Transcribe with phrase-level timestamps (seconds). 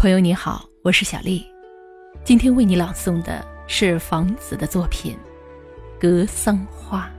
[0.00, 1.46] 朋友你好，我是小丽，
[2.24, 5.14] 今天为你朗诵的是房子的作品
[6.00, 7.10] 《格桑花》。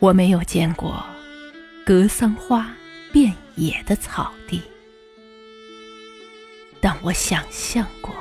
[0.00, 1.00] 我没有见过
[1.86, 2.74] 格桑花
[3.12, 4.60] 遍野的草地，
[6.80, 8.12] 但我想象过，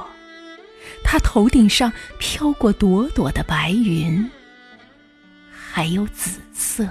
[1.03, 4.29] 它头顶上飘过朵朵的白云，
[5.49, 6.87] 还有紫色、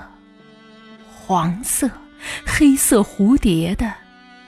[1.09, 1.89] 黄色。
[2.53, 3.91] 黑色蝴蝶的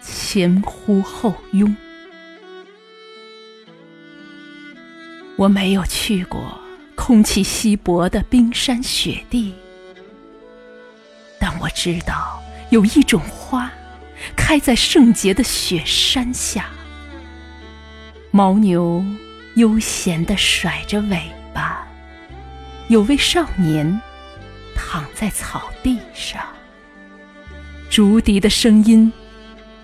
[0.02, 1.74] 前呼后拥，
[5.36, 6.60] 我没有去过
[6.94, 9.54] 空气稀薄的冰山雪地，
[11.40, 13.72] 但我知道有一种花
[14.36, 16.66] 开在圣洁的雪山下。
[18.32, 19.02] 牦牛
[19.54, 21.22] 悠闲地甩着尾
[21.54, 21.86] 巴，
[22.88, 24.00] 有位少年
[24.74, 26.44] 躺在草地上。
[27.92, 29.12] 竹笛的声音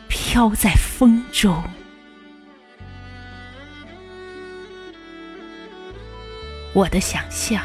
[0.09, 1.63] 飘在风中，
[6.73, 7.63] 我的想象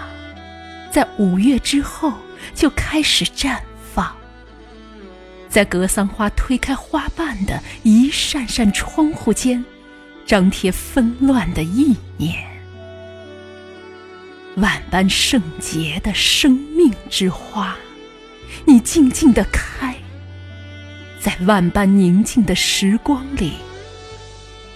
[0.91, 2.11] 在五月之后
[2.53, 3.57] 就开始绽
[3.95, 4.13] 放，
[5.47, 9.63] 在格桑花推开花瓣的一扇扇窗户间，
[10.25, 12.45] 张贴纷乱的意念。
[14.57, 17.77] 万般圣洁的生命之花，
[18.65, 19.92] 你静静的开。
[21.23, 23.53] 在万般宁静的时光里，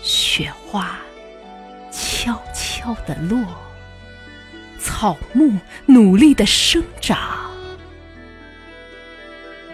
[0.01, 0.97] 雪花
[1.91, 3.37] 悄悄地落，
[4.79, 7.51] 草木努力地生长。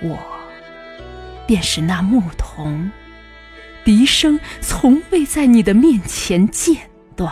[0.01, 0.17] 我
[1.45, 2.91] 便是那牧童，
[3.85, 6.75] 笛声从未在你的面前间
[7.15, 7.31] 断。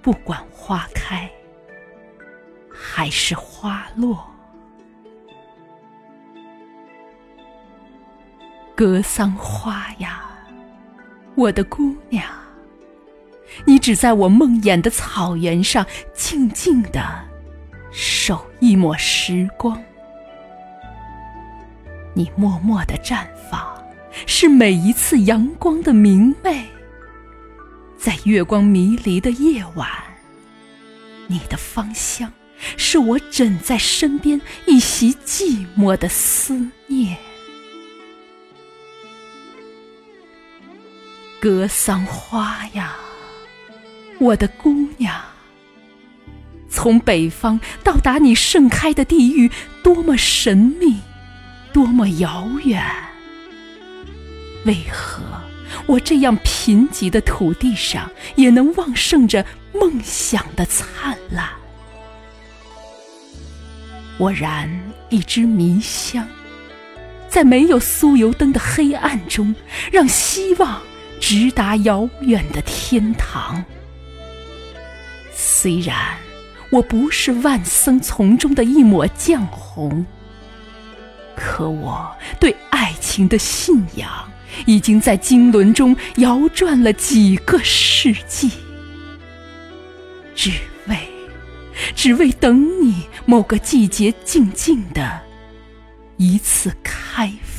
[0.00, 1.30] 不管花开
[2.72, 4.29] 还是花落。
[8.80, 10.22] 格桑花呀，
[11.34, 12.24] 我的姑娘，
[13.66, 17.04] 你只在我梦魇的草原上静静的
[17.92, 19.78] 守一抹时光。
[22.14, 23.62] 你默默的绽放，
[24.24, 26.64] 是每一次阳光的明媚。
[27.98, 29.86] 在月光迷离的夜晚，
[31.26, 32.32] 你的芳香
[32.78, 37.18] 是我枕在身边一袭寂寞的思念。
[41.40, 42.94] 格桑花呀，
[44.18, 45.18] 我的姑娘，
[46.68, 49.50] 从北方到达你盛开的地域，
[49.82, 50.98] 多么神秘，
[51.72, 52.84] 多么遥远。
[54.66, 55.22] 为何
[55.86, 59.42] 我这样贫瘠的土地上，也能旺盛着
[59.72, 61.48] 梦想的灿烂？
[64.18, 64.68] 我燃
[65.08, 66.28] 一支迷香，
[67.30, 69.54] 在没有酥油灯的黑暗中，
[69.90, 70.82] 让希望。
[71.20, 73.62] 直达遥远的天堂。
[75.32, 76.16] 虽然
[76.70, 80.04] 我不是万僧丛中的一抹绛红，
[81.36, 82.10] 可我
[82.40, 84.10] 对爱情的信仰
[84.66, 88.50] 已经在经纶中摇转了几个世纪，
[90.34, 90.50] 只
[90.86, 90.96] 为，
[91.94, 95.20] 只为等你某个季节静静的
[96.16, 97.49] 一次开放。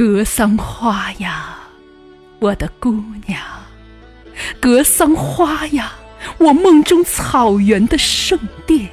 [0.00, 1.58] 格桑花呀，
[2.38, 2.90] 我的姑
[3.26, 3.38] 娘；
[4.58, 5.92] 格桑花呀，
[6.38, 8.88] 我梦中草原的圣殿。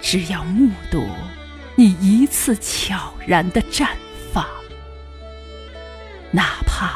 [0.00, 1.04] 只要目睹
[1.74, 3.88] 你一次悄然的绽
[4.32, 4.46] 放，
[6.30, 6.92] 哪怕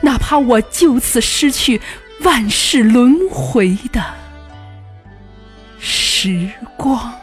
[0.00, 1.82] 哪怕我就此失去
[2.20, 4.00] 万世轮回的
[5.80, 7.19] 时光。